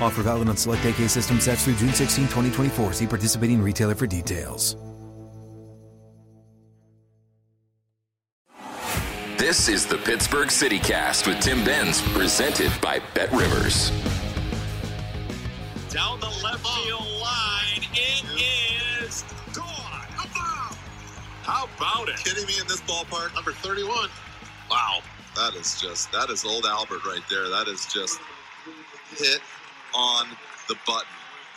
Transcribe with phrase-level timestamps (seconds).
[0.00, 2.92] Offer valid on select AK system sets through June 16, 2024.
[2.92, 4.76] See participating retailer for details.
[9.38, 13.90] This is the Pittsburgh City Cast with Tim Benz, presented by Bet Rivers.
[15.90, 18.24] Down the left field line, it
[19.06, 19.66] is gone.
[21.42, 22.16] How about it?
[22.16, 23.34] Kidding me in this ballpark?
[23.34, 24.08] Number 31.
[24.70, 25.00] Wow,
[25.36, 27.48] that is just that is old Albert right there.
[27.48, 28.18] That is just
[29.16, 29.40] hit
[29.96, 30.26] on
[30.68, 31.08] the button.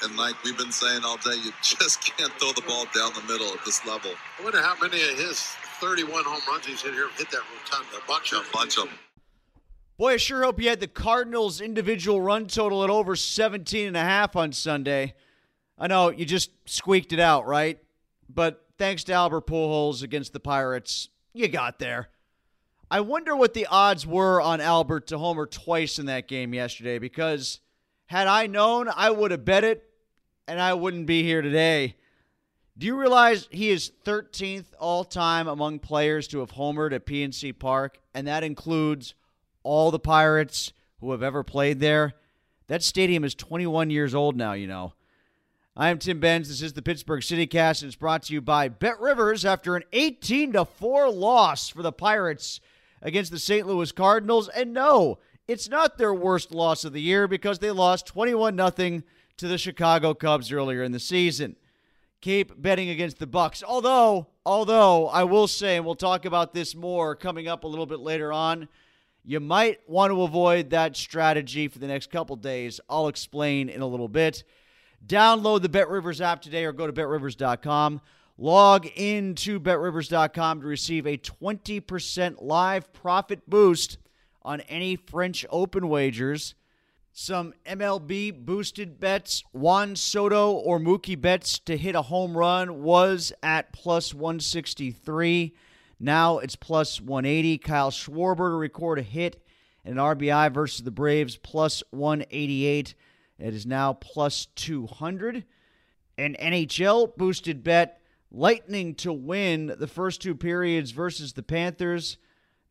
[0.02, 3.32] And like we've been saying all day, you just can't throw the ball down the
[3.32, 4.12] middle at this level.
[4.40, 5.42] I wonder how many of his
[5.82, 8.04] 31 home runs he's hit here hit that rotunda.
[8.04, 8.94] A bunch of A bunch of them.
[9.98, 13.98] Boy, I sure hope you had the Cardinals' individual run total at over 17 and
[13.98, 15.14] a half on Sunday.
[15.78, 17.80] I know you just squeaked it out, right?
[18.30, 22.08] But thanks to Albert Pujols against the Pirates, you got there.
[22.90, 26.98] I wonder what the odds were on Albert to homer twice in that game yesterday
[26.98, 27.60] because
[28.10, 29.88] had I known, I would have bet it
[30.48, 31.96] and I wouldn't be here today.
[32.76, 37.60] Do you realize he is 13th all time among players to have homered at PNC
[37.60, 38.00] Park?
[38.16, 39.14] And that includes
[39.62, 42.14] all the Pirates who have ever played there.
[42.66, 44.94] That stadium is 21 years old now, you know.
[45.78, 46.48] I am Tim Benz.
[46.48, 49.76] This is the Pittsburgh City Cast, and it's brought to you by Bet Rivers after
[49.76, 52.60] an 18 to 4 loss for the Pirates
[53.04, 53.68] against the St.
[53.68, 54.50] Louis Cardinals.
[54.50, 59.02] And no, it's not their worst loss of the year because they lost 21 0
[59.38, 61.56] to the Chicago Cubs earlier in the season.
[62.22, 63.64] Keep betting against the Bucs.
[63.64, 67.88] Although, although I will say, and we'll talk about this more coming up a little
[67.88, 68.68] bit later on,
[69.26, 72.80] you might want to avoid that strategy for the next couple days.
[72.88, 74.44] I'll explain in a little bit.
[75.04, 78.02] Download the Bet Rivers app today or go to betrivers.com.
[78.38, 83.98] Log into betrivers.com to receive a 20% live profit boost
[84.42, 86.56] on any French Open wagers.
[87.12, 89.44] Some MLB boosted bets.
[89.52, 95.54] Juan Soto or Mookie Betts to hit a home run was at plus 163.
[96.00, 97.58] Now it's plus 180.
[97.58, 99.44] Kyle Schwarber to record a hit
[99.84, 102.94] and an RBI versus the Braves plus 188.
[103.40, 105.46] It is now plus 200.
[106.18, 108.00] An NHL boosted bet
[108.32, 112.18] Lightning to win the first two periods versus the Panthers.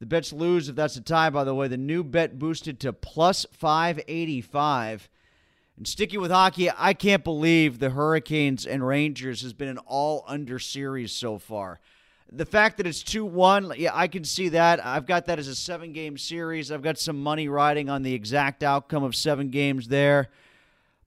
[0.00, 1.68] The bets lose if that's a tie, by the way.
[1.68, 5.08] The new bet boosted to plus 585.
[5.76, 10.24] And sticking with hockey, I can't believe the Hurricanes and Rangers has been an all
[10.26, 11.80] under series so far.
[12.30, 14.84] The fact that it's 2 1, yeah, I can see that.
[14.84, 16.70] I've got that as a seven game series.
[16.70, 20.28] I've got some money riding on the exact outcome of seven games there.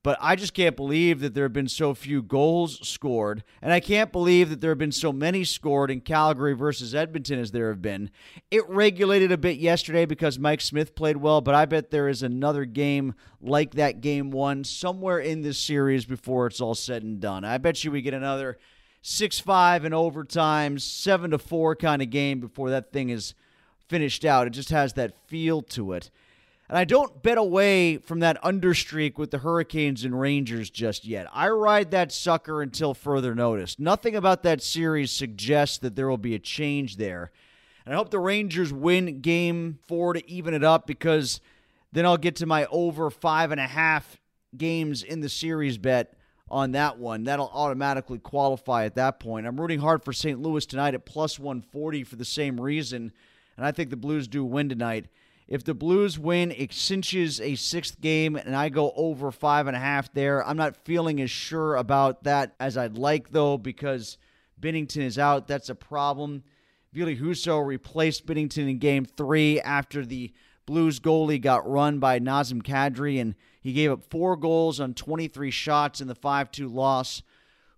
[0.04, 3.44] But I just can't believe that there have been so few goals scored.
[3.62, 7.40] And I can't believe that there have been so many scored in Calgary versus Edmonton
[7.40, 8.10] as there have been.
[8.50, 12.24] It regulated a bit yesterday because Mike Smith played well, but I bet there is
[12.24, 17.20] another game like that game one somewhere in this series before it's all said and
[17.20, 17.46] done.
[17.46, 18.58] I bet you we get another
[19.04, 23.36] 6 5 in overtime, 7 to 4 kind of game before that thing is
[23.88, 24.48] finished out.
[24.48, 26.10] It just has that feel to it.
[26.72, 31.28] And I don't bet away from that understreak with the Hurricanes and Rangers just yet.
[31.34, 33.78] I ride that sucker until further notice.
[33.78, 37.34] Nothing about that series suggests that there will be a change there.
[37.86, 41.42] And I hope the Rangers win game four to even it up because
[41.92, 44.22] then I'll get to my over five and a half
[44.56, 46.14] games in the series bet
[46.50, 47.26] on that one.
[47.26, 49.46] That'll automatically qualify at that point.
[49.46, 50.42] I'm rooting hard for St.
[50.42, 53.12] Louis tonight at plus 140 for the same reason.
[53.58, 55.08] And I think the Blues do win tonight.
[55.52, 59.76] If the Blues win, it cinches a sixth game, and I go over five and
[59.76, 60.48] a half there.
[60.48, 64.18] I'm not feeling as sure about that as I'd like, though, because
[64.62, 65.48] Binnington is out.
[65.48, 66.44] That's a problem.
[66.94, 70.32] Ville Husso replaced Binnington in game three after the
[70.66, 75.52] Blues goalie got run by Nazem Kadri, and he gave up four goals on 23
[75.52, 77.24] shots in the 5 2 loss.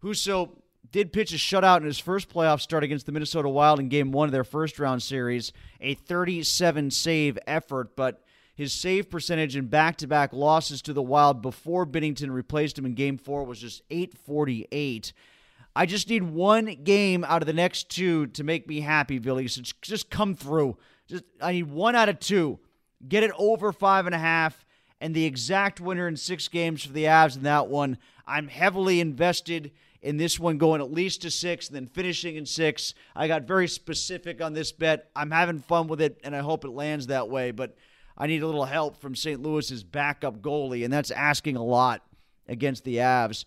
[0.04, 0.60] Husso
[0.94, 4.12] did pitch a shutout in his first playoff start against the Minnesota Wild in game
[4.12, 5.52] one of their first round series,
[5.82, 8.24] a 37 save effort, but
[8.56, 12.86] his save percentage in back to back losses to the Wild before Binnington replaced him
[12.86, 15.14] in game four was just 848.
[15.76, 19.48] I just need one game out of the next two to make me happy, Billy.
[19.48, 20.78] So just come through.
[21.08, 22.60] Just I need one out of two.
[23.08, 24.64] Get it over five and a half,
[25.02, 27.98] and the exact winner in six games for the Avs in that one.
[28.28, 29.72] I'm heavily invested
[30.04, 32.94] in this one going at least to six and then finishing in six.
[33.16, 35.10] I got very specific on this bet.
[35.16, 37.52] I'm having fun with it, and I hope it lands that way.
[37.52, 37.76] But
[38.18, 39.42] I need a little help from St.
[39.42, 42.04] Louis's backup goalie, and that's asking a lot
[42.48, 43.46] against the Avs.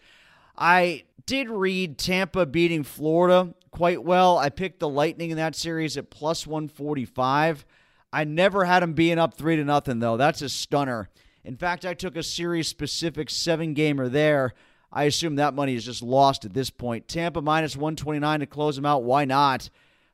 [0.56, 4.38] I did read Tampa beating Florida quite well.
[4.38, 7.66] I picked the Lightning in that series at plus 145.
[8.14, 10.16] I never had them being up three to nothing though.
[10.16, 11.10] That's a stunner.
[11.44, 14.54] In fact, I took a series specific seven gamer there
[14.92, 17.08] I assume that money is just lost at this point.
[17.08, 19.02] Tampa minus 129 to close them out.
[19.02, 19.68] Why not?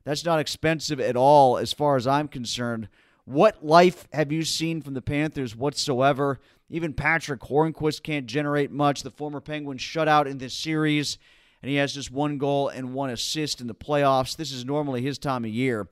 [0.04, 2.88] That's not expensive at all as far as I'm concerned.
[3.24, 6.40] What life have you seen from the Panthers whatsoever?
[6.68, 9.02] Even Patrick Hornqvist can't generate much.
[9.02, 11.18] The former Penguin shut out in this series,
[11.62, 14.36] and he has just one goal and one assist in the playoffs.
[14.36, 15.88] This is normally his time of year.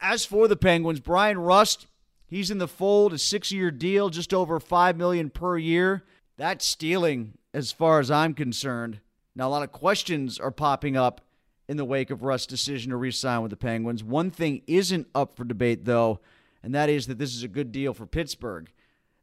[0.00, 1.86] As for the Penguins, Bryan Rust,
[2.26, 6.04] he's in the fold, a six-year deal, just over five million per year.
[6.36, 9.00] That's stealing as far as I'm concerned.
[9.34, 11.20] Now, a lot of questions are popping up
[11.68, 14.02] in the wake of Rust's decision to re sign with the Penguins.
[14.02, 16.20] One thing isn't up for debate, though,
[16.62, 18.70] and that is that this is a good deal for Pittsburgh.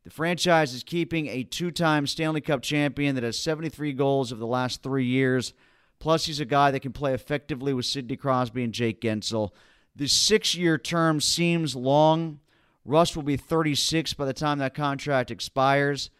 [0.03, 4.39] The franchise is keeping a two time Stanley Cup champion that has 73 goals over
[4.39, 5.53] the last three years.
[5.97, 9.51] Plus, he's a guy that can play effectively with Sidney Crosby and Jake Guentzel.
[9.95, 12.39] The six year term seems long.
[12.83, 16.11] Russ will be 36 by the time that contract expires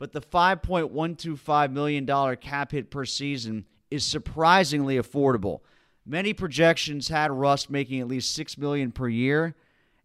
[0.00, 5.60] but the $5.125 million cap hit per season is surprisingly affordable.
[6.06, 9.54] Many projections had Rust making at least 6 million per year,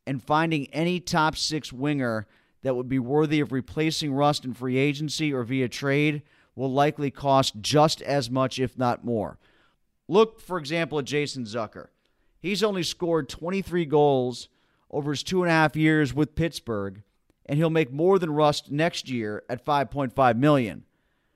[0.06, 2.28] and finding any top six winger
[2.62, 6.24] that would be worthy of replacing Rust in free agency or via trade
[6.56, 9.40] will likely cost just as much, if not more.
[10.10, 11.88] Look, for example, at Jason Zucker.
[12.38, 14.50] He's only scored 23 goals
[14.92, 17.02] over his two and a half years with Pittsburgh
[17.46, 20.84] and he'll make more than Rust next year at 5.5 million.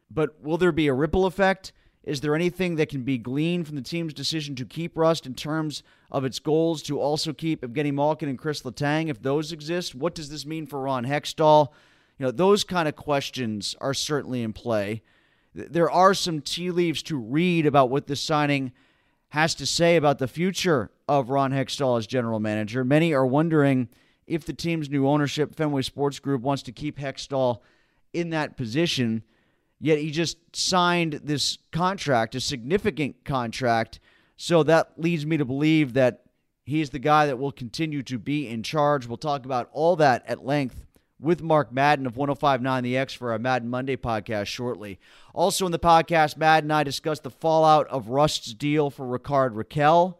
[0.10, 1.72] But will there be a ripple effect?
[2.04, 5.36] Is there anything that can be gleaned from the team's decision to keep Rust in
[5.36, 9.94] terms of its goals to also keep Evgeny Malkin and Chris Letang, if those exist?
[9.94, 11.68] What does this mean for Ron Hextall?
[12.18, 15.04] You know, those kind of questions are certainly in play.
[15.54, 18.72] There are some tea leaves to read about what this signing
[19.30, 22.83] has to say about the future of Ron Hextall as general manager.
[22.83, 23.90] Many are wondering
[24.30, 27.59] if the team's new ownership, Fenway Sports Group, wants to keep Hextall
[28.14, 29.24] in that position.
[29.80, 34.00] Yet he just signed this contract, a significant contract.
[34.38, 36.24] So that leads me to believe that
[36.64, 39.07] he's the guy that will continue to be in charge.
[39.07, 40.86] We'll talk about all that at length
[41.19, 45.00] with Mark Madden of 1059 The X for our Madden Monday podcast shortly.
[45.33, 49.54] Also in the podcast, Madden and I discuss the fallout of Rust's deal for Rickard
[49.56, 50.16] Rakell.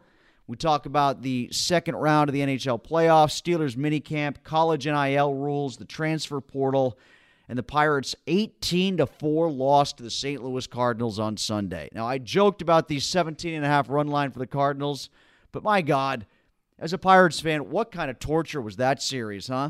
[0.50, 5.77] We talk about the second round of the NHL playoffs, Steelers minicamp, college NIL rules,
[5.77, 6.98] the transfer portal,
[7.48, 10.44] and the Pirates 18 to 4 loss to the St.
[10.44, 11.88] Louis Cardinals on Sunday.
[11.94, 15.12] Now, I joked about the 17 and a half run line for the Cardinals,
[15.51, 16.25] but my God,
[16.79, 19.70] as a Pirates fan, what kind of torture was that series, huh?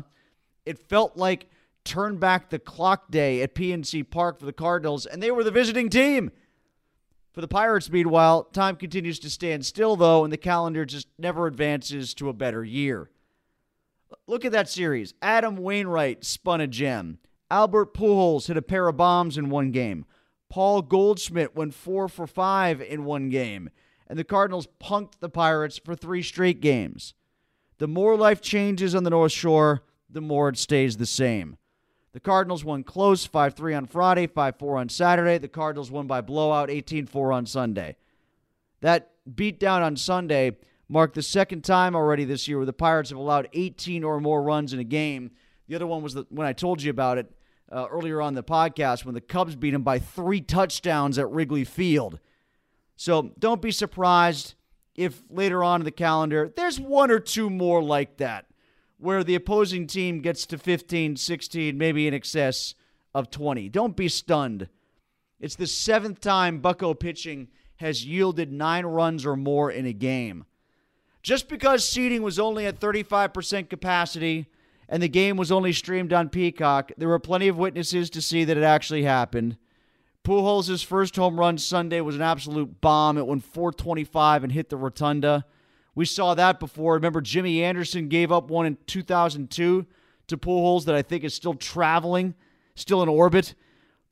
[0.64, 1.50] It felt like
[1.84, 5.50] turn back the clock day at PNC Park for the Cardinals, and they were the
[5.50, 6.30] visiting team.
[7.32, 11.46] For the Pirates, meanwhile, time continues to stand still, though, and the calendar just never
[11.46, 13.10] advances to a better year.
[14.26, 15.14] Look at that series.
[15.22, 17.18] Adam Wainwright spun a gem.
[17.50, 20.04] Albert Pujols hit a pair of bombs in one game.
[20.48, 23.70] Paul Goldschmidt went four for five in one game.
[24.08, 27.14] And the Cardinals punked the Pirates for three straight games.
[27.78, 31.56] The more life changes on the North Shore, the more it stays the same.
[32.12, 35.38] The Cardinals won close 5 3 on Friday, 5 4 on Saturday.
[35.38, 37.96] The Cardinals won by blowout 18 4 on Sunday.
[38.80, 40.56] That beatdown on Sunday
[40.88, 44.42] marked the second time already this year where the Pirates have allowed 18 or more
[44.42, 45.30] runs in a game.
[45.68, 47.32] The other one was the, when I told you about it
[47.70, 51.62] uh, earlier on the podcast when the Cubs beat them by three touchdowns at Wrigley
[51.62, 52.18] Field.
[52.96, 54.54] So don't be surprised
[54.96, 58.46] if later on in the calendar there's one or two more like that
[59.00, 62.74] where the opposing team gets to 15, 16, maybe in excess
[63.14, 63.68] of 20.
[63.68, 64.68] Don't be stunned.
[65.40, 70.44] It's the seventh time Bucco pitching has yielded nine runs or more in a game.
[71.22, 74.46] Just because seating was only at 35% capacity
[74.88, 78.44] and the game was only streamed on Peacock, there were plenty of witnesses to see
[78.44, 79.56] that it actually happened.
[80.24, 83.16] Pujols' first home run Sunday was an absolute bomb.
[83.16, 85.46] It went 425 and hit the rotunda.
[85.94, 86.94] We saw that before.
[86.94, 89.86] Remember, Jimmy Anderson gave up one in 2002
[90.28, 92.34] to Pujols that I think is still traveling,
[92.74, 93.54] still in orbit.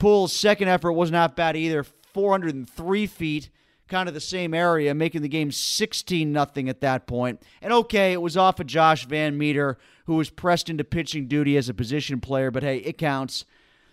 [0.01, 1.85] Pujols' second effort wasn't bad either.
[1.85, 3.51] 403 feet
[3.89, 7.43] kind of the same area, making the game 16 nothing at that point.
[7.63, 11.69] And okay, it was off of Josh VanMeter, who was pressed into pitching duty as
[11.69, 13.45] a position player, but hey, it counts.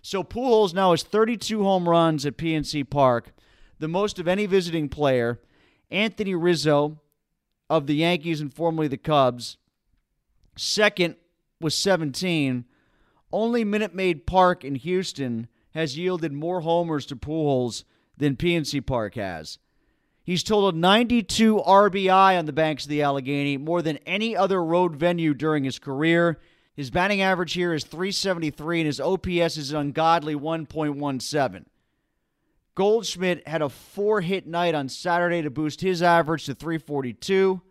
[0.02, 3.34] So Pujols now has 32 home runs at PNC Park,
[3.80, 5.40] the most of any visiting player.
[5.90, 7.00] Anthony Rizzo
[7.70, 9.58] of the Yankees and formerly the Cubs,
[10.56, 11.16] second
[11.60, 12.66] was 17.
[13.32, 17.84] Only Minute Maid Park in Houston has yielded more homers to Pujols
[18.18, 19.58] than PNC Park has.
[20.24, 24.96] He's totaled 92 RBI on the banks of the Allegheny, more than any other road
[24.96, 26.40] venue during his career.
[26.76, 31.66] His batting average here is 373, and his OPS is an ungodly 1.17.
[32.76, 37.62] Goldschmidt had a four hit night on Saturday to boost his average to 342.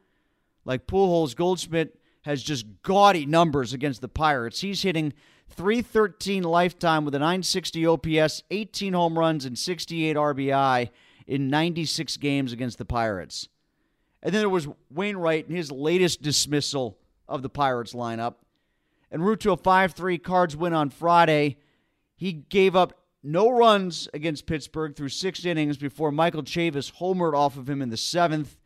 [0.65, 4.63] Like Pujols, Goldschmidt has just gaudy numbers against the Pirates.
[4.63, 5.13] He's hitting
[5.51, 10.89] 313 lifetime with a 960 OPS, 18 home runs, and 68 RBI
[11.27, 13.49] in 96 games against the Pirates.
[14.23, 18.37] And then there was Wainwright in his latest dismissal of the Pirates lineup.
[19.13, 21.59] En route to a 5 3 Cards win on Friday,
[22.17, 27.57] he gave up no runs against Pittsburgh through six innings before Michael Chavis homered off
[27.57, 28.59] of him in the seventh.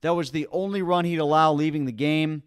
[0.00, 2.42] That was the only run he'd allow leaving the game.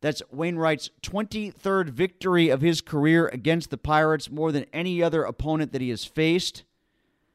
[0.00, 5.72] That's Wainwright's 23rd victory of his career against the Pirates, more than any other opponent
[5.72, 6.62] that he has faced.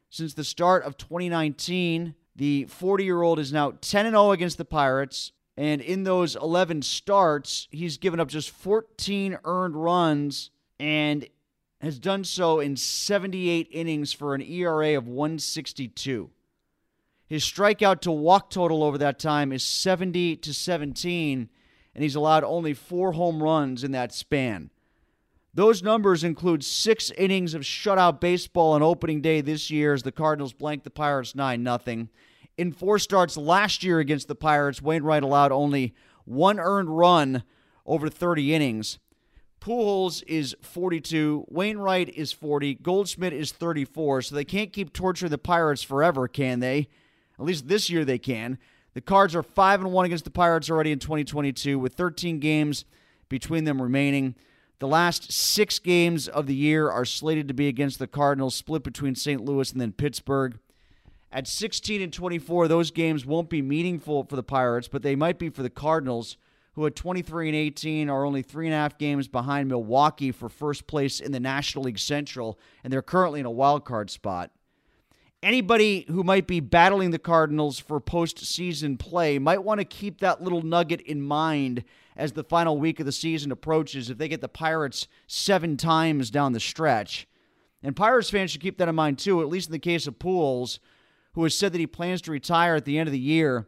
[0.10, 4.65] Since the start of 2019, the 40 year old is now 10 0 against the
[4.65, 5.34] Pirates.
[5.58, 11.27] And in those 11 starts, he's given up just 14 earned runs and
[11.81, 16.29] has done so in 78 innings for an ERA of 162.
[17.25, 21.50] His strikeout to walk total over that time is 70 to 17,
[21.95, 24.69] and he's allowed only four home runs in that span.
[25.53, 30.11] Those numbers include six innings of shutout baseball on opening day this year as the
[30.11, 32.07] Cardinals blanked the Pirates 9 0.
[32.57, 35.93] In four starts last year against the Pirates, Wainwright allowed only
[36.25, 37.43] one earned run
[37.85, 39.00] over 30 innings.
[39.62, 45.38] Pujols is 42, Wainwright is 40, Goldschmidt is 34, so they can't keep torturing the
[45.38, 46.88] Pirates forever, can they?
[47.39, 48.58] At least this year they can.
[48.96, 52.86] The Cards are 5 and 1 against the Pirates already in 2022 with 13 games
[53.30, 54.36] between them remaining.
[54.80, 58.84] The last six games of the year are slated to be against the Cardinals, split
[58.84, 59.46] between St.
[59.46, 60.58] Louis and then Pittsburgh.
[61.32, 65.38] At 16 and 24, those games won't be meaningful for the Pirates, but they might
[65.38, 66.36] be for the Cardinals,
[66.73, 70.47] who at 23 and 18 are only three and a half games behind Milwaukee for
[70.47, 74.51] first place in the National League Central, and they're currently in a wild card spot.
[75.43, 80.41] Anybody who might be battling the Cardinals for postseason play might want to keep that
[80.43, 81.83] little nugget in mind
[82.15, 86.29] as the final week of the season approaches if they get the Pirates seven times
[86.29, 87.27] down the stretch.
[87.81, 90.19] And Pirates fans should keep that in mind too, at least in the case of
[90.19, 90.77] Pujols,
[91.33, 93.67] who has said that he plans to retire at the end of the year.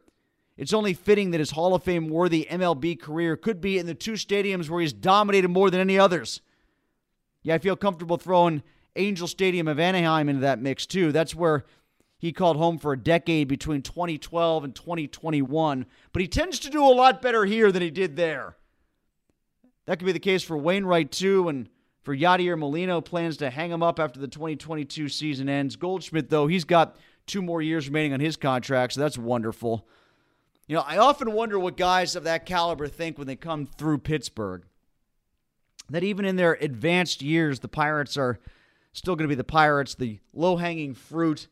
[0.58, 3.96] It's only fitting that his Hall of Fame worthy MLB career could be in the
[3.96, 6.42] two stadiums where he's dominated more than any others.
[7.42, 8.62] Yeah, I feel comfortable throwing
[8.96, 11.12] Angel Stadium of Anaheim into that mix too.
[11.12, 11.66] That's where
[12.20, 16.84] he called home for a decade between 2012 and 2021, but he tends to do
[16.84, 18.56] a lot better here than he did there.
[19.86, 21.68] That could be the case for Wainwright, too, and
[22.04, 23.02] for Yadier Molina.
[23.02, 25.76] Plans to hang him up after the 2022 season ends.
[25.76, 26.96] Goldschmidt, though, he's got
[27.28, 29.86] two more years remaining on his contract, so that's wonderful.
[30.68, 33.98] You know, I often wonder what guys of that caliber think when they come through
[34.00, 34.64] Pittsburgh.
[35.90, 38.40] That even in their advanced years, the Pirates are
[38.94, 39.96] still going to be the Pirates.
[39.96, 41.48] The low hanging fruit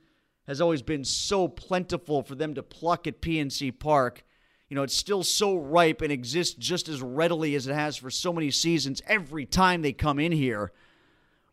[0.47, 4.23] has always been so plentiful for them to pluck at PNC Park.
[4.69, 8.09] You know, it's still so ripe and exists just as readily as it has for
[8.09, 10.71] so many seasons every time they come in here.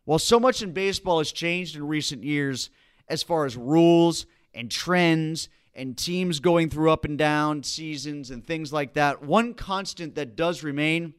[0.05, 2.69] While so much in baseball has changed in recent years
[3.09, 5.49] as far as rules and trends
[5.79, 10.35] and teams going through up and down seasons and things like that, one constant that
[10.35, 11.13] does remain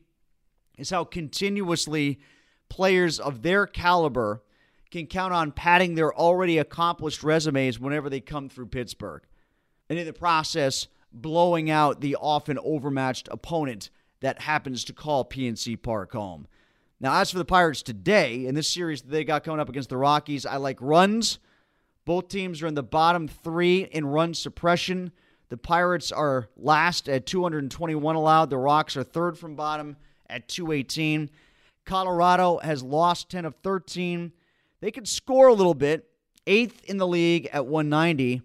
[0.77, 2.21] is how continuously
[2.69, 4.43] players of their caliber
[4.91, 9.23] can count on padding their already accomplished resumes whenever they come through Pittsburgh.
[9.89, 13.89] And in the process, blowing out the often overmatched opponent
[14.21, 16.47] that happens to call PNC Park home.
[17.01, 19.89] Now, as for the Pirates today, in this series that they got coming up against
[19.89, 21.39] the Rockies, I like runs.
[22.11, 25.13] Both teams are in the bottom three in run suppression.
[25.49, 28.51] The Pirates are last at 221 allowed.
[28.51, 29.97] The Rocks are third from bottom
[30.29, 31.31] at 218.
[31.85, 34.33] Colorado has lost 10 of 13.
[34.81, 36.11] They could score a little bit,
[36.49, 38.43] eighth in the league at 190.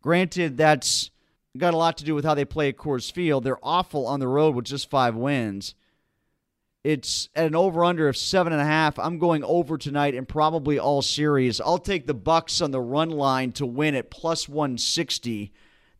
[0.00, 1.10] Granted, that's
[1.56, 3.42] got a lot to do with how they play at Coors Field.
[3.42, 5.74] They're awful on the road with just five wins.
[6.84, 8.98] It's at an over under of seven and a half.
[8.98, 11.60] I'm going over tonight and probably all series.
[11.60, 15.52] I'll take the Bucs on the run line to win at plus 160.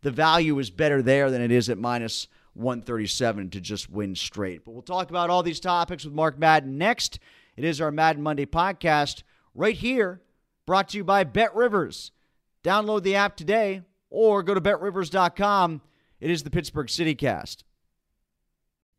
[0.02, 4.64] The value is better there than it is at minus 137 to just win straight.
[4.64, 7.18] But we'll talk about all these topics with Mark Madden next.
[7.56, 10.20] It is our Madden Monday podcast right here,
[10.64, 12.12] brought to you by Bet Rivers.
[12.62, 15.80] Download the app today or go to betrivers.com.
[16.20, 17.16] It is the Pittsburgh City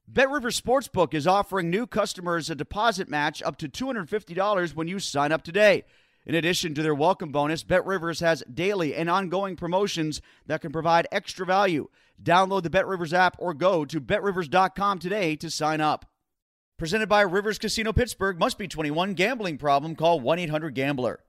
[0.10, 0.16] Cast.
[0.16, 5.00] Bet Rivers Sportsbook is offering new customers a deposit match up to $250 when you
[5.00, 5.84] sign up today.
[6.26, 10.72] In addition to their welcome bonus, Bet Rivers has daily and ongoing promotions that can
[10.72, 11.88] provide extra value.
[12.22, 16.06] Download the Bet Rivers app or go to betrivers.com today to sign up.
[16.78, 18.40] Presented by Rivers Casino Pittsburgh.
[18.40, 19.14] Must be 21.
[19.14, 19.96] Gambling problem?
[19.96, 21.20] Call 1 800 Gambler.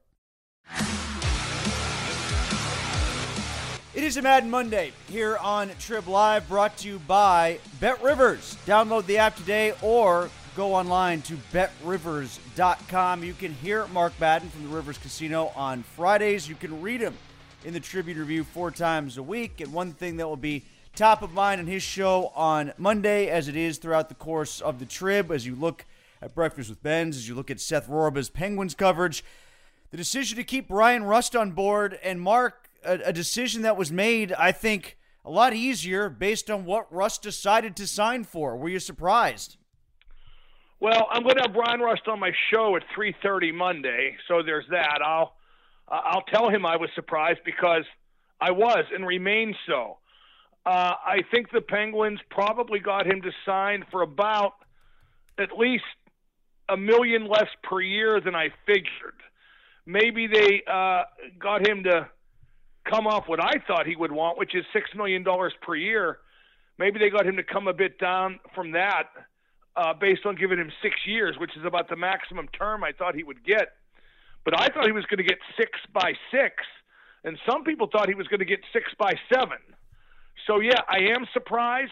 [4.01, 8.57] It is a Madden Monday here on Trib Live, brought to you by Bet Rivers.
[8.65, 13.23] Download the app today or go online to betrivers.com.
[13.23, 16.49] You can hear Mark Madden from the Rivers Casino on Fridays.
[16.49, 17.15] You can read him
[17.63, 19.61] in the Tribune Review four times a week.
[19.61, 20.65] And one thing that will be
[20.97, 24.79] top of mind on his show on Monday, as it is throughout the course of
[24.79, 25.85] the Trib, as you look
[26.23, 29.23] at Breakfast with Benz, as you look at Seth Rorabaugh's Penguins coverage,
[29.91, 33.91] the decision to keep Bryan Rust on board and Mark a, a decision that was
[33.91, 38.57] made, I think, a lot easier based on what Russ decided to sign for.
[38.57, 39.57] Were you surprised?
[40.81, 44.65] Well, I'm going to have Bryan Rust on my show at 3:30 Monday, so there's
[44.71, 45.01] that.
[45.05, 45.35] I'll
[45.89, 47.85] I'll tell him I was surprised because
[48.41, 49.99] I was and remain so.
[50.65, 54.53] Uh, I think the Penguins probably got him to sign for about
[55.39, 55.85] at least
[56.69, 59.21] a million less per year than I figured.
[59.85, 61.03] Maybe they uh,
[61.39, 62.09] got him to
[62.91, 66.19] come off what I thought he would want, which is six million dollars per year.
[66.79, 69.05] Maybe they got him to come a bit down from that,
[69.77, 73.15] uh, based on giving him six years, which is about the maximum term I thought
[73.15, 73.69] he would get.
[74.45, 76.55] But I thought he was going to get six by six,
[77.25, 79.59] and some people thought he was going to get six by seven.
[80.47, 81.91] So yeah, I am surprised.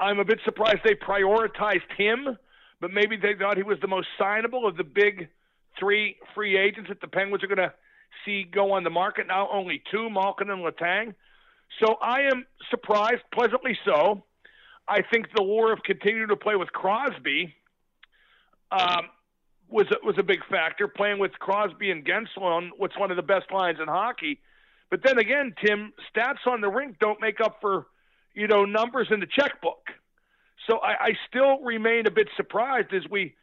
[0.00, 2.36] I'm a bit surprised they prioritized him,
[2.80, 5.28] but maybe they thought he was the most signable of the big
[5.78, 7.72] three free agents that the Penguins are going to
[8.24, 9.48] see go on the market now.
[9.52, 11.14] Only two, Malkin and Letang.
[11.82, 14.24] So I am surprised, pleasantly so.
[14.88, 17.54] I think the lure of continuing to play with Crosby
[18.70, 19.06] um,
[19.68, 20.88] was was a big factor.
[20.88, 24.40] Playing with Crosby and Guentzel on what's one of the best lines in hockey.
[24.90, 27.86] But then again, Tim, stats on the rink don't make up for
[28.34, 29.88] you know numbers in the checkbook.
[30.68, 33.34] So I, I still remain a bit surprised as we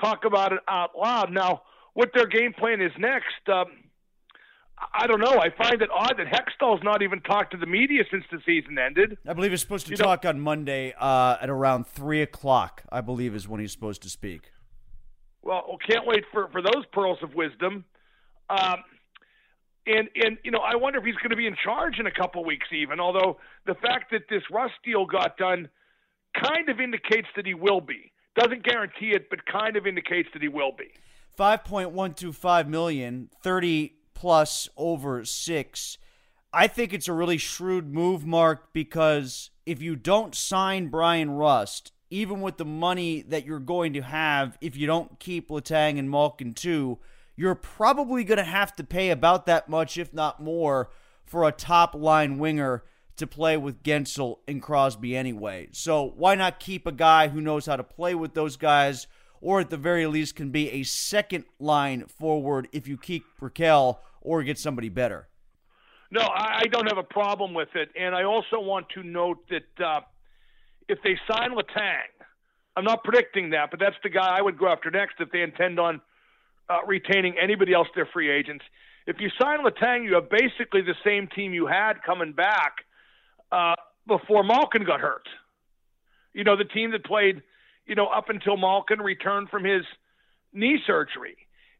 [0.00, 1.32] talk about it out loud.
[1.32, 3.66] Now, what their game plan is next, um,
[4.92, 5.40] I don't know.
[5.40, 8.78] I find it odd that Hextall's not even talked to the media since the season
[8.78, 9.18] ended.
[9.26, 12.82] I believe he's supposed to you talk know, on Monday uh, at around three o'clock.
[12.90, 14.50] I believe is when he's supposed to speak.
[15.42, 17.84] Well, can't wait for for those pearls of wisdom.
[18.50, 18.76] Um,
[19.86, 22.12] and and you know, I wonder if he's going to be in charge in a
[22.12, 22.98] couple weeks, even.
[22.98, 25.68] Although the fact that this Rust deal got done
[26.34, 28.12] kind of indicates that he will be.
[28.36, 30.90] Doesn't guarantee it, but kind of indicates that he will be.
[31.36, 35.98] Five point one two five million, thirty plus over six.
[36.52, 41.92] I think it's a really shrewd move, Mark, because if you don't sign Bryan Rust,
[42.10, 46.08] even with the money that you're going to have, if you don't keep Letang and
[46.08, 46.98] Malkin too,
[47.34, 50.90] you're probably going to have to pay about that much, if not more,
[51.24, 52.84] for a top line winger
[53.16, 55.68] to play with Guentzel and Crosby anyway.
[55.72, 59.06] So why not keep a guy who knows how to play with those guys,
[59.44, 63.98] or at the very least can be a second line forward if you keep Rakell
[64.22, 65.28] or get somebody better?
[66.10, 69.84] No, I don't have a problem with it, and I also want to note that
[69.84, 70.00] uh,
[70.88, 72.08] if they sign Letang,
[72.74, 75.42] I'm not predicting that, but that's the guy I would go after next if they
[75.42, 76.00] intend on
[76.70, 78.64] uh, retaining anybody else their free agents.
[79.06, 82.76] If you sign Letang, you have basically the same team you had coming back
[83.52, 83.74] uh,
[84.06, 85.28] before Malkin got hurt.
[86.32, 87.42] You know, the team that played,
[87.86, 89.82] you know, up until Malkin returned from his
[90.52, 91.36] knee surgery.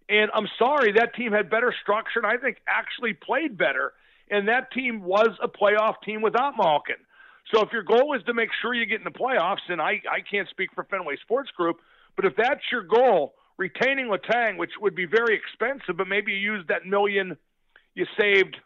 [0.09, 3.93] And I'm sorry, that team had better structure and I think actually played better.
[4.31, 6.97] And that team was a playoff team without Malkin.
[7.53, 10.01] So if your goal is to make sure you get in the playoffs, and I,
[10.11, 11.77] I can't speak for Fenway Sports Group,
[12.17, 16.39] but if that's your goal, retaining Letang, which would be very expensive, but maybe you
[16.39, 17.37] use that million
[17.95, 18.57] you saved,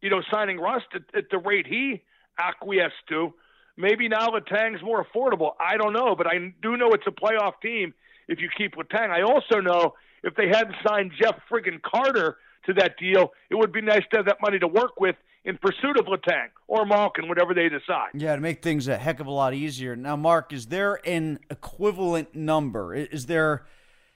[0.00, 2.02] you know, signing Rust at, at the rate he
[2.38, 3.32] acquiesced to.
[3.76, 5.52] Maybe now Letang's more affordable.
[5.60, 7.92] I don't know, but I do know it's a playoff team
[8.28, 9.10] if you keep Letang.
[9.10, 13.72] I also know if they hadn't signed Jeff friggin' Carter to that deal, it would
[13.72, 17.28] be nice to have that money to work with in pursuit of Letang or Malkin,
[17.28, 18.10] whatever they decide.
[18.14, 19.94] Yeah, to make things a heck of a lot easier.
[19.94, 22.94] Now, Mark, is there an equivalent number?
[22.94, 23.64] Is there,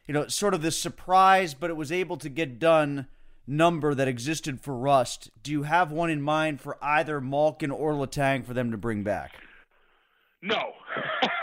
[0.07, 3.07] you know, sort of this surprise, but it was able to get done
[3.46, 5.31] number that existed for Rust?
[5.42, 9.05] Do you have one in mind for either Malkin or Letang for them to bring
[9.05, 9.35] back?
[10.42, 10.72] No.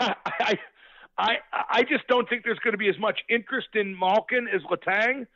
[0.00, 0.58] I,
[1.16, 4.62] I, I just don't think there's going to be as much interest in Malkin as
[4.62, 5.26] Letang.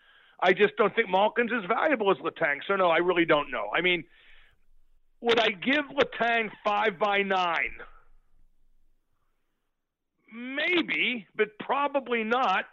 [0.40, 2.58] I just don't think Malkin's as valuable as Letang.
[2.66, 3.68] So no, I really don't know.
[3.74, 4.04] I mean,
[5.20, 7.78] would I give Letang five by nine?
[10.34, 12.64] Maybe, but probably not.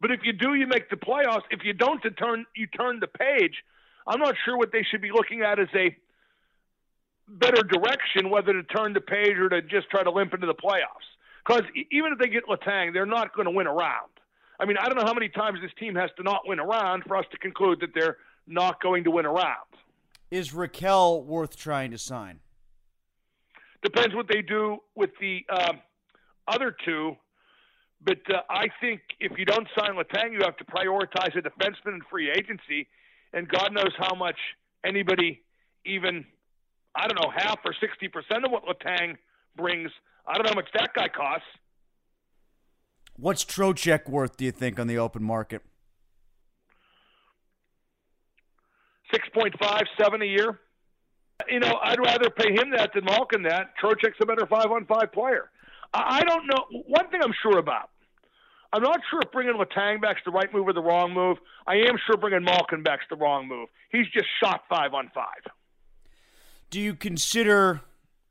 [0.00, 1.44] But if you do, you make the playoffs.
[1.50, 3.54] If you don't, to turn you turn the page.
[4.06, 5.96] I'm not sure what they should be looking at as a
[7.28, 10.54] better direction, whether to turn the page or to just try to limp into the
[10.54, 11.08] playoffs.
[11.46, 14.10] Because even if they get Letang, they're not going to win a round.
[14.58, 16.64] I mean, I don't know how many times this team has to not win a
[16.64, 19.66] round for us to conclude that they're not going to win a round.
[20.30, 22.40] Is Rakell worth trying to sign?
[23.82, 25.72] Depends what they do with the uh,
[26.48, 27.16] other two.
[28.04, 31.94] But uh, I think if you don't sign Letang, you have to prioritize a defenseman
[31.94, 32.88] in free agency.
[33.32, 34.38] And God knows how much
[34.84, 35.42] anybody,
[35.84, 36.24] even,
[36.96, 39.16] I don't know, half or 60% of what Letang
[39.56, 39.90] brings,
[40.26, 41.46] I don't know how much that guy costs.
[43.16, 45.62] What's Trocheck worth, do you think, on the open market?
[49.12, 50.58] Six point five, seven a year.
[51.48, 53.74] You know, I'd rather pay him that than Malkin that.
[53.80, 55.50] Trocheck's a better five on five player.
[55.92, 56.64] I don't know.
[56.88, 57.90] One thing I'm sure about.
[58.72, 61.38] I'm not sure if bringing Letang back's the right move or the wrong move.
[61.64, 63.68] I am sure bringing Malkin back's the wrong move.
[63.92, 65.52] He's just shot five on five.
[66.74, 67.82] Do you consider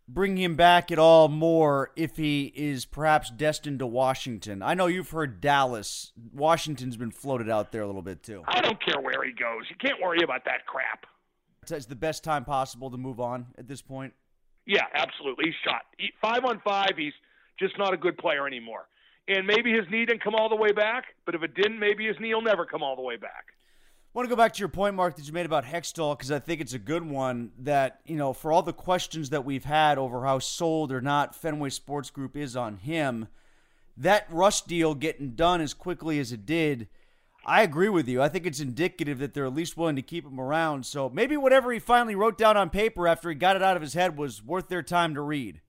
[0.06, 4.62] bringing him back at all more if he is perhaps destined to Washington?
[4.62, 6.12] I know you've heard Dallas.
[6.34, 8.44] Washington's been floated out there a little bit too.
[8.46, 9.70] I don't care where he goes.
[9.70, 11.06] You can't worry about that crap.
[11.72, 14.12] It's the best time possible to move on at this point.
[14.66, 15.46] Yeah, absolutely.
[15.46, 16.98] He's shot he, five on five.
[16.98, 17.14] He's
[17.58, 18.90] just not a good player anymore.
[19.30, 22.08] And maybe his knee didn't come all the way back, but if it didn't, maybe
[22.08, 23.54] his knee will never come all the way back.
[24.14, 26.38] Want to go back to your point, Mark, that you made about Hextall because I
[26.38, 27.52] think it's a good one.
[27.58, 31.34] That you know, for all the questions that we've had over how sold or not
[31.34, 33.28] Fenway Sports Group is on him,
[33.98, 36.90] that Rust deal getting done as quickly as it did,
[37.44, 38.22] I agree with you.
[38.22, 40.86] I think it's indicative that they're at least willing to keep him around.
[40.86, 43.82] So maybe whatever he finally wrote down on paper after he got it out of
[43.82, 45.60] his head was worth their time to read.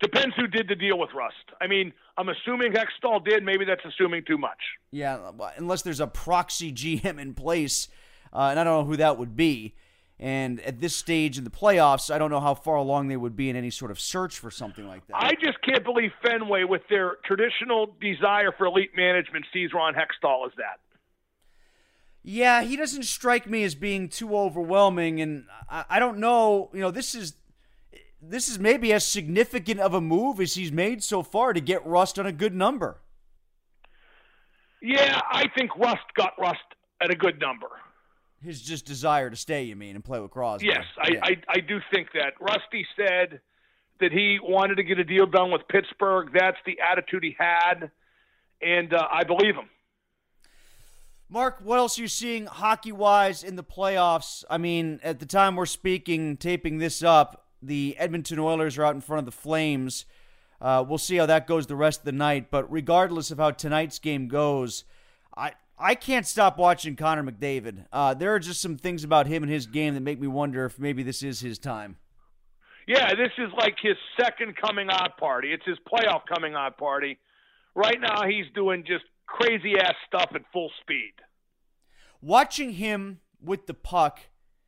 [0.00, 1.52] Depends who did the deal with Rust.
[1.60, 3.42] I mean, I'm assuming Hextall did.
[3.42, 4.58] Maybe that's assuming too much.
[4.90, 7.88] Yeah, unless there's a proxy GM in place,
[8.32, 9.74] uh, and I don't know who that would be.
[10.18, 13.34] And at this stage in the playoffs, I don't know how far along they would
[13.34, 15.16] be in any sort of search for something like that.
[15.16, 20.46] I just can't believe Fenway, with their traditional desire for elite management, sees Ron Hextall
[20.46, 20.78] as that.
[22.22, 26.70] Yeah, he doesn't strike me as being too overwhelming, and I, I don't know.
[26.72, 27.34] You know, this is
[28.22, 31.84] this is maybe as significant of a move as he's made so far to get
[31.84, 33.00] Rust on a good number.
[34.80, 36.58] Yeah, I think Rust got Rust
[37.00, 37.68] at a good number.
[38.40, 40.66] His just desire to stay, you mean, and play with Crosby.
[40.66, 41.20] Yes, I, yeah.
[41.22, 42.34] I, I do think that.
[42.40, 43.40] Rusty said
[44.00, 46.30] that he wanted to get a deal done with Pittsburgh.
[46.34, 47.90] That's the attitude he had,
[48.60, 49.68] and uh, I believe him.
[51.28, 54.44] Mark, what else are you seeing hockey wise in the playoffs?
[54.50, 58.94] I mean, at the time we're speaking, taping this up, the Edmonton Oilers are out
[58.94, 60.04] in front of the Flames.
[60.60, 62.50] Uh, we'll see how that goes the rest of the night.
[62.50, 64.84] But regardless of how tonight's game goes,
[65.36, 67.86] I I can't stop watching Connor McDavid.
[67.92, 70.64] Uh, there are just some things about him and his game that make me wonder
[70.64, 71.96] if maybe this is his time.
[72.86, 75.52] Yeah, this is like his second coming out party.
[75.52, 77.18] It's his playoff coming out party.
[77.74, 81.14] Right now, he's doing just crazy ass stuff at full speed.
[82.20, 84.20] Watching him with the puck,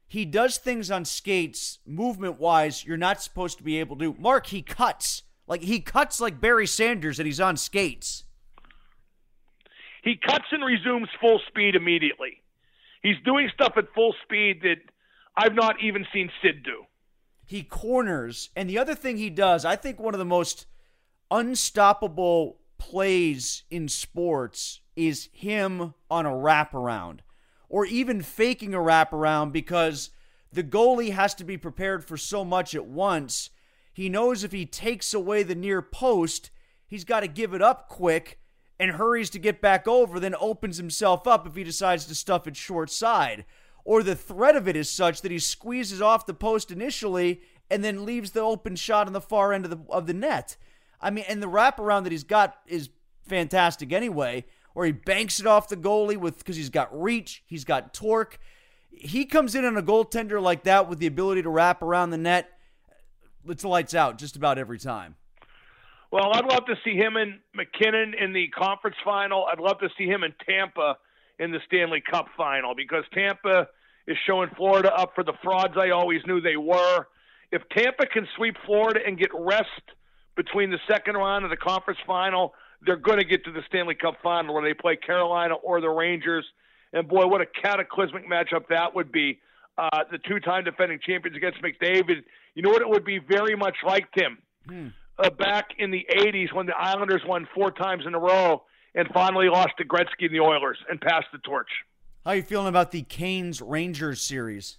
[0.06, 4.14] he does things on skates, movement wise, you're not supposed to be able to.
[4.18, 5.22] Mark, he cuts.
[5.46, 8.24] Like he cuts like Barry Sanders and he's on skates.
[10.02, 12.42] He cuts and resumes full speed immediately.
[13.02, 14.76] He's doing stuff at full speed that
[15.36, 16.84] I've not even seen Sid do.
[17.46, 18.50] He corners.
[18.56, 20.66] And the other thing he does, I think one of the most
[21.30, 27.20] unstoppable plays in sports is him on a wraparound
[27.74, 30.10] or even faking a wraparound because
[30.52, 33.50] the goalie has to be prepared for so much at once.
[33.92, 36.52] He knows if he takes away the near post,
[36.86, 38.38] he's got to give it up quick
[38.78, 42.46] and hurries to get back over, then opens himself up if he decides to stuff
[42.46, 43.44] it short side.
[43.84, 47.82] Or the threat of it is such that he squeezes off the post initially and
[47.82, 50.56] then leaves the open shot on the far end of the of the net.
[51.00, 52.90] I mean, and the wraparound that he's got is
[53.26, 57.64] fantastic anyway, where he banks it off the goalie with because he's got reach, he's
[57.64, 58.38] got torque.
[58.90, 62.18] He comes in on a goaltender like that with the ability to wrap around the
[62.18, 62.50] net.
[63.48, 65.16] It's lights out just about every time.
[66.10, 69.46] Well, I'd love to see him and MacKinnon in the conference final.
[69.50, 70.96] I'd love to see him in Tampa
[71.40, 73.66] in the Stanley Cup final because Tampa
[74.06, 77.06] is showing Florida up for the frauds I always knew they were.
[77.50, 79.68] If Tampa can sweep Florida and get rest
[80.36, 82.54] between the second round of the conference final,
[82.86, 85.88] they're going to get to the Stanley Cup final where they play Carolina or the
[85.90, 86.44] Rangers.
[86.92, 89.40] And boy, what a cataclysmic matchup that would be.
[89.76, 92.22] Uh, the two-time defending champions against McDavid.
[92.54, 92.80] You know what?
[92.82, 94.88] It would be very much like Tim Hmm.
[95.18, 98.62] uh, back in the '80s when the Islanders won four times in a row
[98.94, 101.68] and finally lost to Gretzky and the Oilers and passed the torch.
[102.24, 104.78] How are you feeling about the Canes Rangers series?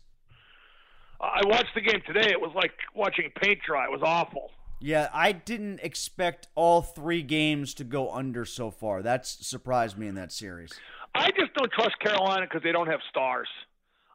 [1.19, 2.29] I watched the game today.
[2.31, 3.85] It was like watching paint dry.
[3.85, 4.51] It was awful.
[4.85, 9.01] Yeah, I didn't expect all three games to go under so far.
[9.01, 10.71] That's surprised me in that series.
[11.15, 13.47] I just don't trust Carolina because they don't have stars.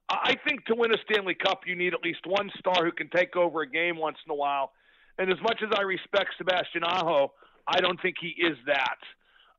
[0.08, 3.08] I think to win a Stanley Cup, you need at least one star who can
[3.08, 4.70] take over a game once in a while.
[5.18, 7.32] And as much as I respect Sebastian Aho,
[7.66, 8.98] I don't think he is that.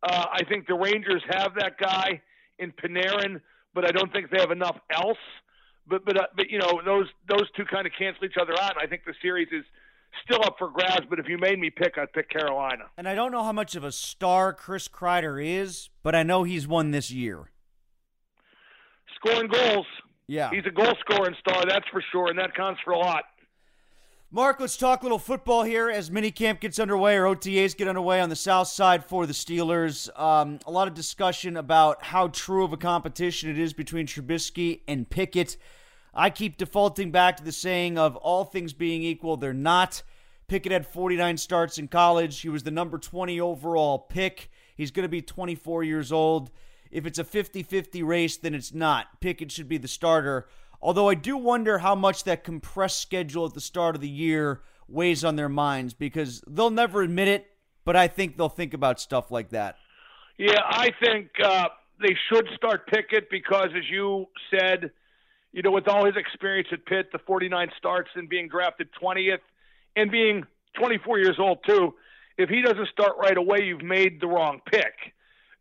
[0.04, 2.22] Uh, I think the Rangers have that guy
[2.58, 3.42] in Panarin,
[3.76, 5.18] but I don't think they have enough else.
[5.88, 8.78] But but uh, but you know those those two kind of cancel each other out.
[8.78, 9.66] And I think the series is
[10.24, 11.06] still up for grabs.
[11.10, 12.86] But if you made me pick, I'd pick Carolina.
[12.98, 16.44] And I don't know how much of a star Chris Kreider is, but I know
[16.44, 17.52] he's won this year.
[19.16, 19.86] Scoring goals.
[20.28, 20.50] Yeah.
[20.52, 23.24] He's a goal scoring star, that's for sure, and that counts for a lot.
[24.34, 28.22] Mark, let's talk a little football here as minicamp gets underway or OTAs get underway
[28.22, 30.08] on the south side for the Steelers.
[30.18, 34.84] Um, a lot of discussion about how true of a competition it is between Trubisky
[34.88, 35.58] and Pickett.
[36.14, 40.04] I keep defaulting back to the saying of all things being equal, they're not.
[40.48, 42.42] Pickett had 49 starts in college.
[42.42, 44.50] He was the number 20 overall pick.
[44.76, 46.52] He's going to be 24 years old.
[46.92, 49.22] If it's a 50 50 race, then it's not.
[49.22, 50.48] Pickett should be the starter.
[50.82, 54.62] Although I do wonder how much that compressed schedule at the start of the year
[54.90, 57.48] weighs on their minds because they'll never admit it,
[57.86, 59.78] but I think they'll think about stuff like that.
[60.38, 61.70] Yeah, I think uh,
[62.02, 64.92] they should start Pickett because, as you said,
[65.54, 69.40] you know, with all his experience at Pitt, the 49 starts and being drafted 20th
[69.96, 70.46] and being
[70.78, 71.94] 24 years old, too,
[72.38, 74.94] if he doesn't start right away, you've made the wrong pick.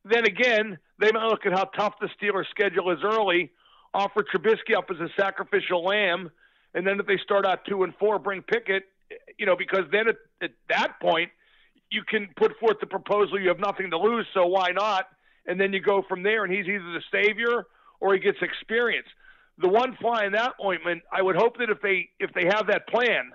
[0.04, 3.50] Then again, they might look at how tough the Steelers' schedule is early,
[3.92, 6.30] offer Trubisky up as a sacrificial lamb,
[6.74, 8.84] and then if they start out two and four, bring Pickett,
[9.38, 11.30] you know, because then at, at that point,
[11.90, 15.06] you can put forth the proposal you have nothing to lose, so why not?
[15.46, 17.66] And then you go from there, and he's either the savior
[17.98, 19.08] or he gets experience.
[19.60, 22.66] The one fly in that ointment, I would hope that if they if they have
[22.68, 23.32] that plan,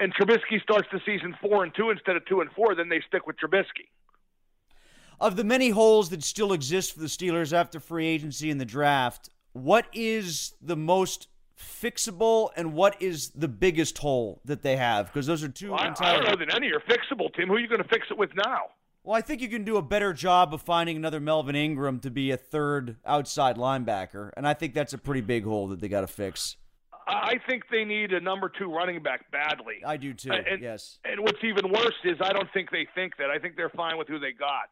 [0.00, 3.00] and Trubisky starts the season four and two instead of two and four, then they
[3.06, 3.88] stick with Trubisky.
[5.20, 8.64] Of the many holes that still exist for the Steelers after free agency and the
[8.64, 15.06] draft, what is the most fixable and what is the biggest hole that they have?
[15.06, 17.46] Because those are two Well, I, don't know that any are fixable, Tim.
[17.46, 18.70] Who are you going to fix it with now?
[19.04, 22.10] Well, I think you can do a better job of finding another Melvin Ingram to
[22.10, 25.88] be a third outside linebacker, and I think that's a pretty big hole that they
[25.88, 26.56] got to fix.
[27.08, 29.82] I think they need a number two running back badly.
[29.84, 30.30] I do too.
[30.30, 33.28] And- yes, And what's even worse is I don't think they think that.
[33.28, 34.70] I think they're fine with who they got.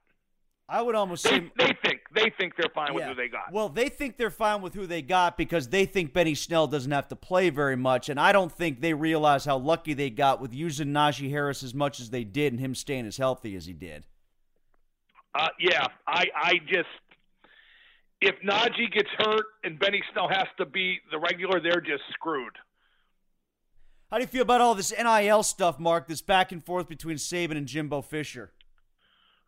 [0.69, 3.53] I would almost They, say they think they think they're fine with who they got.
[3.53, 6.93] Well, they think they're fine with who they got because they think Benny Snell doesn't
[6.93, 10.41] have to play very much, and I don't think they realize how lucky they got
[10.41, 13.67] with using Najee Harris as much as they did and him staying as healthy as
[13.67, 14.07] he did.
[15.35, 16.89] Uh, yeah, I I just
[18.21, 22.53] if Najee gets hurt and Benny Snell has to be the regular, they're just screwed.
[24.11, 26.09] How do you feel about all this NIL stuff, Mark?
[26.09, 28.53] This back and forth between Saban and Jimbo Fisher.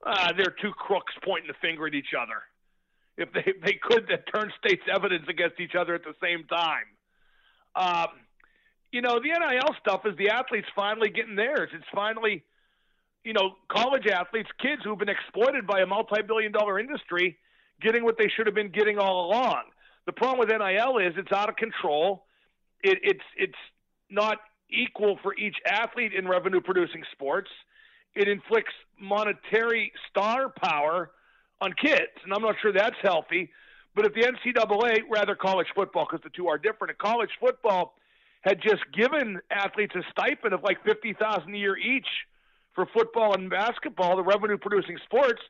[0.04, 2.42] Uh, they're two crooks pointing the finger at each other.
[3.16, 6.86] If they they could that turn state's evidence against each other at the same time.
[7.74, 8.08] Um,
[8.92, 11.70] you know, the NIL stuff is the athletes finally getting theirs.
[11.74, 12.44] It's finally,
[13.24, 17.38] you know, college athletes, kids who've been exploited by a multi-billion dollar industry,
[17.80, 19.62] getting what they should have been getting all along.
[20.06, 22.24] The problem with NIL is it's out of control.
[22.82, 23.58] It, it's it's
[24.10, 24.38] not
[24.70, 27.50] equal for each athlete in revenue-producing sports.
[28.14, 31.10] It inflicts monetary star power
[31.60, 33.50] on kids, and I'm not sure that's healthy.
[33.94, 37.94] But if the NCAA, rather college football, because the two are different, if college football
[38.40, 42.08] had just given athletes a stipend of like fifty thousand a year each
[42.74, 45.40] for football and basketball, the revenue-producing sports,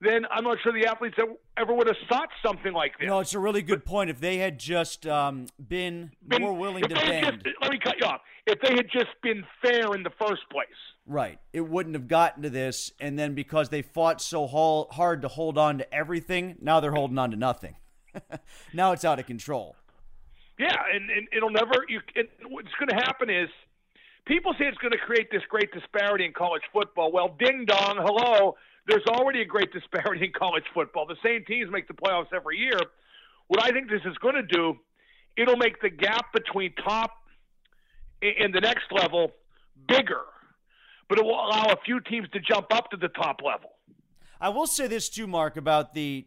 [0.00, 3.06] then I'm not sure the athletes ever, ever would have sought something like this.
[3.06, 4.10] No, it's a really good point.
[4.10, 7.94] If they had just um, been, Been- more willing to bend, just- let me cut
[8.00, 8.20] you off.
[8.46, 10.66] If they had just been fair in the first place,
[11.06, 12.90] right, it wouldn't have gotten to this.
[13.00, 17.18] And then because they fought so hard to hold on to everything, now they're holding
[17.18, 17.76] on to nothing.
[18.74, 19.76] now it's out of control.
[20.58, 21.72] Yeah, and, and it'll never.
[21.88, 23.48] You, it, what's going to happen is
[24.26, 27.12] people say it's going to create this great disparity in college football.
[27.12, 28.56] Well, ding dong, hello.
[28.86, 31.06] There's already a great disparity in college football.
[31.06, 32.78] The same teams make the playoffs every year.
[33.48, 34.74] What I think this is going to do,
[35.36, 37.10] it'll make the gap between top
[38.22, 39.32] and the next level
[39.88, 40.22] bigger,
[41.08, 43.70] but it will allow a few teams to jump up to the top level.
[44.40, 46.26] I will say this too, Mark, about the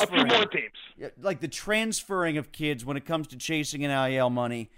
[0.00, 1.12] A few more teams.
[1.20, 4.70] Like the transferring of kids when it comes to chasing an NIL money.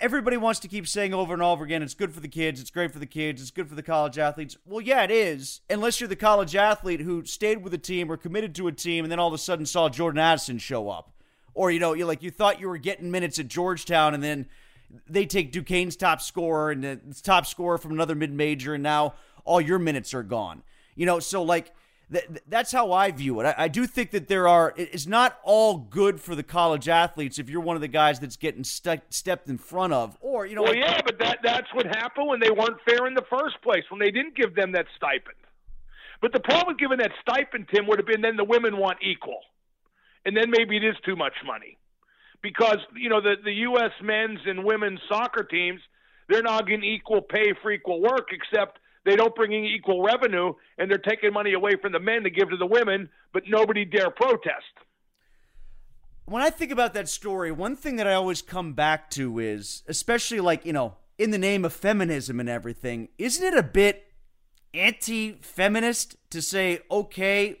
[0.00, 2.70] Everybody wants to keep saying over and over again, it's good for the kids, it's
[2.70, 4.56] great for the kids, it's good for the college athletes.
[4.64, 8.16] Well, yeah, it is, unless you're the college athlete who stayed with a team or
[8.16, 11.12] committed to a team and then all of a sudden saw Jordan Addison show up.
[11.52, 14.46] Or, you know, you like you thought you were getting minutes at Georgetown and then
[15.08, 19.14] they take Duquesne's top scorer and the top scorer from another mid major, and now
[19.44, 20.62] all your minutes are gone.
[20.94, 21.72] You know, so like
[22.12, 23.44] th- th- that's how I view it.
[23.44, 24.72] I, I do think that there are.
[24.76, 28.36] It's not all good for the college athletes if you're one of the guys that's
[28.36, 30.62] getting stuck, stepped in front of, or you know.
[30.62, 33.60] well, like- yeah, but that that's what happened when they weren't fair in the first
[33.62, 35.36] place, when they didn't give them that stipend.
[36.20, 38.98] But the problem with giving that stipend, Tim, would have been then the women want
[39.02, 39.40] equal,
[40.24, 41.76] and then maybe it is too much money,
[42.42, 43.92] because you know the the U.S.
[44.02, 45.80] men's and women's soccer teams
[46.28, 50.54] they're now getting equal pay for equal work, except they don't bring in equal revenue,
[50.78, 53.84] and they're taking money away from the men to give to the women, but nobody
[53.84, 54.64] dare protest.
[56.26, 59.82] when I think about that story, one thing that I always come back to is,
[59.88, 64.06] especially like, you know, in the name of feminism and everything, isn't it a bit
[64.72, 67.60] anti feminist to say, okay,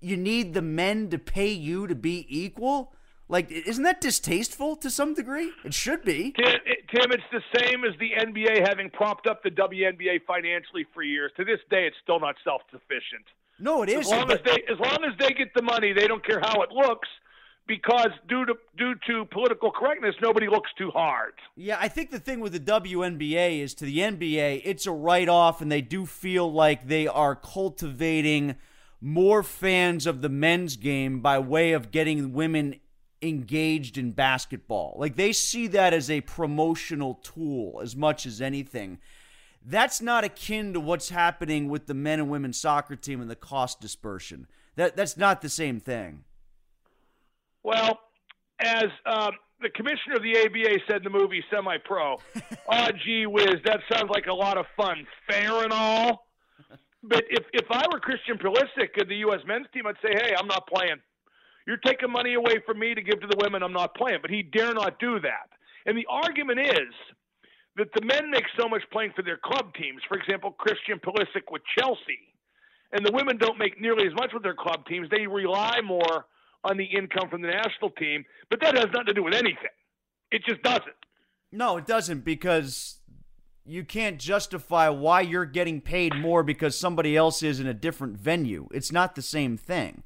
[0.00, 2.92] you need the men to pay you to be equal?
[3.28, 5.50] Like, isn't that distasteful to some degree?
[5.64, 6.32] It should be.
[6.32, 6.60] Tim,
[6.94, 11.32] Tim, it's the same as the NBA having propped up the WNBA financially for years.
[11.36, 13.24] To this day, it's still not self-sufficient.
[13.58, 14.06] No, it is.
[14.06, 16.62] As long as they, as long as they get the money, they don't care how
[16.62, 17.08] it looks,
[17.66, 21.32] because due to due to political correctness, nobody looks too hard.
[21.56, 25.28] Yeah, I think the thing with the WNBA is to the NBA, it's a write
[25.28, 28.56] off, and they do feel like they are cultivating
[29.00, 32.76] more fans of the men's game by way of getting women
[33.22, 34.96] engaged in basketball.
[34.98, 38.98] Like they see that as a promotional tool as much as anything.
[39.64, 43.36] That's not akin to what's happening with the men and women soccer team and the
[43.36, 44.46] cost dispersion.
[44.76, 46.24] That that's not the same thing.
[47.62, 47.98] Well,
[48.60, 52.16] as um, the commissioner of the ABA said in the movie Semi Pro,
[52.68, 55.06] oh, gee whiz, that sounds like a lot of fun.
[55.28, 56.26] Fair and all.
[57.02, 59.40] But if, if I were Christian Pulisic of the U.S.
[59.46, 60.96] men's team, I'd say, hey, I'm not playing.
[61.66, 63.62] You're taking money away from me to give to the women.
[63.62, 64.18] I'm not playing.
[64.22, 65.50] But he dare not do that.
[65.84, 66.94] And the argument is
[67.76, 70.00] that the men make so much playing for their club teams.
[70.08, 72.32] For example, Christian Pulisic with Chelsea.
[72.92, 75.08] And the women don't make nearly as much with their club teams.
[75.10, 76.26] They rely more
[76.64, 78.24] on the income from the national team.
[78.48, 79.74] But that has nothing to do with anything.
[80.30, 80.84] It just doesn't.
[81.52, 83.00] No, it doesn't because
[83.64, 88.16] you can't justify why you're getting paid more because somebody else is in a different
[88.16, 88.68] venue.
[88.72, 90.04] It's not the same thing.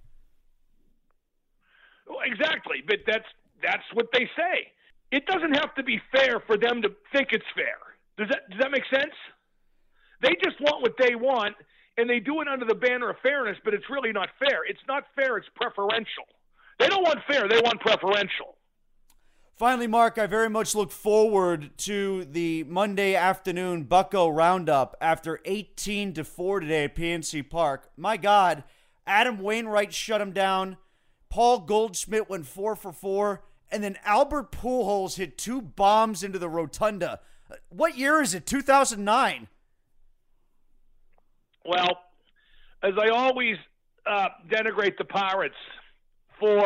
[2.11, 3.31] Well, exactly, but that's
[3.63, 4.73] that's what they say.
[5.13, 7.79] It doesn't have to be fair for them to think it's fair.
[8.19, 9.15] Does that does that make sense?
[10.21, 11.55] They just want what they want,
[11.97, 14.65] and they do it under the banner of fairness, but it's really not fair.
[14.69, 16.27] It's not fair, it's preferential.
[16.81, 18.57] They don't want fair, they want preferential.
[19.57, 26.15] Finally, Mark, I very much look forward to the Monday afternoon Bucco Roundup after 18
[26.15, 27.91] to 4 today at PNC Park.
[27.97, 28.65] My God,
[29.07, 30.77] Adam Wainwright shut him down.
[31.31, 33.43] Paul Goldschmidt went 4 for 4.
[33.73, 37.21] And then Albert Pujols hit two bombs into the rotunda.
[37.69, 38.45] What year is it?
[38.47, 39.49] 2009.
[41.65, 41.99] Well,
[42.83, 43.57] as I always
[44.07, 45.55] uh, denigrate the Pirates
[46.39, 46.65] for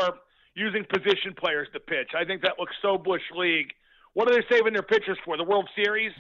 [0.55, 3.73] using position players to pitch, I think that looks so Bush League.
[4.15, 5.37] What are they saving their pitchers for?
[5.37, 6.13] The World Series?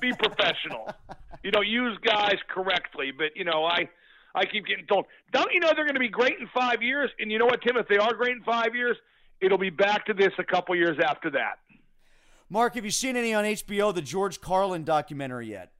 [0.00, 0.88] Be professional.
[1.44, 3.12] you know, use guys correctly.
[3.16, 3.88] But you know, I
[4.34, 7.10] I keep getting told, don't you know they're going to be great in five years?
[7.18, 7.76] And you know what, Tim?
[7.76, 8.96] If they are great in five years,
[9.40, 11.58] it'll be back to this a couple years after that.
[12.48, 15.72] Mark, have you seen any on HBO the George Carlin documentary yet?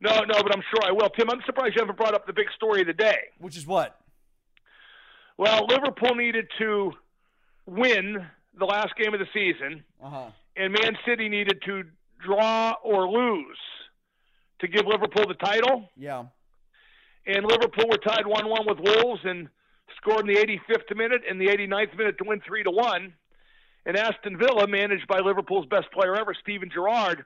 [0.00, 1.08] No, no, but I'm sure I will.
[1.10, 3.18] Tim, I'm surprised you haven't brought up the big story of the day.
[3.38, 3.98] Which is what?
[5.38, 6.92] Well, Liverpool needed to
[7.66, 8.26] win
[8.58, 10.26] the last game of the season, uh-huh.
[10.56, 11.84] and Man City needed to
[12.24, 13.58] draw or lose
[14.60, 15.88] to give Liverpool the title.
[15.96, 16.24] Yeah.
[17.26, 19.48] And Liverpool were tied 1 1 with Wolves and
[19.96, 23.12] scored in the 85th minute and the 89th minute to win 3 to 1.
[23.86, 27.24] And Aston Villa, managed by Liverpool's best player ever, Steven Gerrard,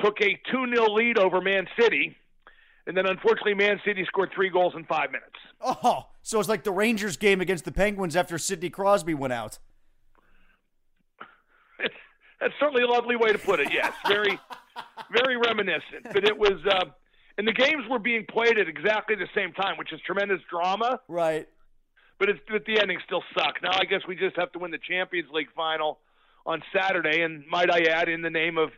[0.00, 2.16] took a 2 0 lead over Man City.
[2.86, 5.36] And then unfortunately, Man City scored three goals in five minutes.
[5.60, 9.58] Oh, so it's like the Rangers game against the Penguins after Sidney Crosby went out.
[11.80, 11.94] It's,
[12.40, 13.72] that's certainly a lovely way to put it.
[13.72, 14.38] Yes, very,
[15.12, 16.04] very reminiscent.
[16.12, 16.86] But it was, uh,
[17.38, 21.00] and the games were being played at exactly the same time, which is tremendous drama.
[21.08, 21.48] Right.
[22.18, 23.62] But it's but the ending still sucked.
[23.62, 26.00] Now I guess we just have to win the Champions League final
[26.44, 28.70] on Saturday, and might I add, in the name of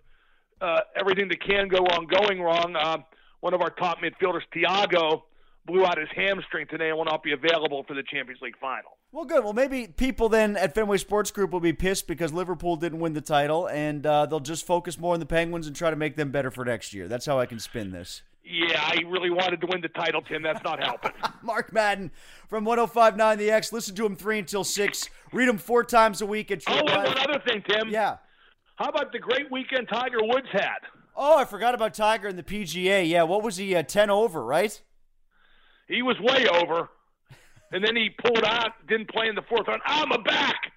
[0.60, 2.76] uh, everything that can go wrong going wrong.
[2.76, 2.98] Uh,
[3.40, 5.22] one of our top midfielders, Thiago,
[5.66, 8.98] blew out his hamstring today and will not be available for the Champions League final.
[9.12, 9.42] Well, good.
[9.42, 13.14] Well, maybe people then at Fenway Sports Group will be pissed because Liverpool didn't win
[13.14, 16.16] the title, and uh, they'll just focus more on the Penguins and try to make
[16.16, 17.08] them better for next year.
[17.08, 18.22] That's how I can spin this.
[18.50, 20.42] Yeah, I really wanted to win the title, Tim.
[20.42, 21.12] That's not helping.
[21.42, 22.10] Mark Madden
[22.48, 23.72] from 1059 The X.
[23.72, 25.08] Listen to him 3 until 6.
[25.32, 27.90] Read him four times a week at Oh, and one other thing, Tim.
[27.90, 28.16] Yeah.
[28.76, 30.78] How about the great weekend Tiger Woods had?
[31.14, 33.08] Oh, I forgot about Tiger and the PGA.
[33.08, 33.74] Yeah, what was he?
[33.76, 34.80] Uh, 10 over, right?
[35.86, 36.88] He was way over.
[37.72, 39.82] and then he pulled out, didn't play in the fourth round.
[39.84, 40.72] I'm a back!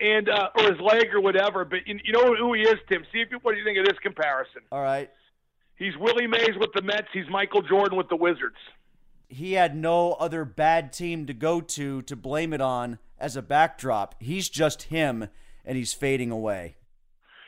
[0.00, 1.64] And, uh, or his leg or whatever.
[1.64, 3.04] But you, you know who he is, Tim?
[3.12, 4.62] See if you, what do you think of this comparison?
[4.72, 5.10] All right.
[5.78, 7.06] He's Willie Mays with the Mets.
[7.12, 8.56] He's Michael Jordan with the Wizards.
[9.28, 13.42] He had no other bad team to go to to blame it on as a
[13.42, 14.16] backdrop.
[14.18, 15.28] He's just him,
[15.64, 16.76] and he's fading away.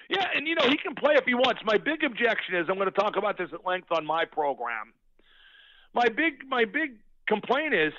[0.08, 1.60] Yeah, and you know he can play if he wants.
[1.64, 4.92] My big objection is I'm going to talk about this at length on my program.
[5.94, 7.92] My big my big complaint is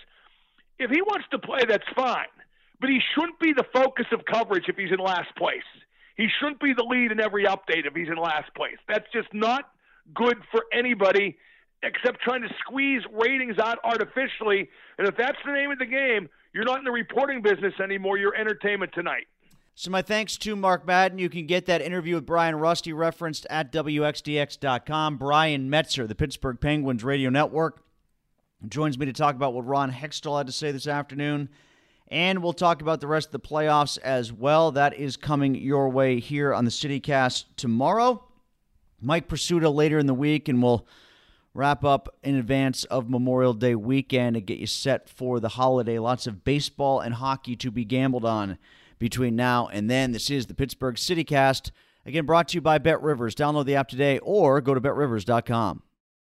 [0.79, 2.31] if he wants to play, that's fine,
[2.79, 5.67] but he shouldn't be the focus of coverage if he's in last place.
[6.15, 8.77] He shouldn't be the lead in every update if he's in last place.
[8.87, 9.71] That's just not
[10.13, 11.37] good for anybody
[11.83, 14.69] except trying to squeeze ratings out artificially.
[14.97, 18.17] And if that's the name of the game, you're not in the reporting business anymore.
[18.17, 19.27] You're entertainment tonight.
[19.73, 21.17] So my thanks to Mark Madden.
[21.17, 25.17] You can get that interview with Brian Rusty referenced at WXDX.com.
[25.17, 27.81] Brian Metzer, the Pittsburgh Penguins Radio Network,
[28.67, 31.49] joins me to talk about what Ron Hextall had to say this afternoon.
[32.09, 34.73] And we'll talk about the rest of the playoffs as well.
[34.73, 38.25] That is coming your way here on the CityCast tomorrow.
[39.01, 40.87] Mike Prisuta later in the week, and we'll
[41.53, 45.99] wrap up in advance of Memorial Day weekend and get you set for the holiday.
[45.99, 48.57] Lots of baseball and hockey to be gambled on
[48.99, 50.11] between now and then.
[50.11, 51.71] This is the Pittsburgh CityCast.
[52.05, 53.35] Again, brought to you by Bet Rivers.
[53.35, 55.83] Download the app today or go to betrivers.com.